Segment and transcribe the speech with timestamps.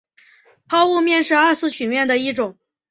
[0.67, 2.57] 抛物面是二次曲面的一种。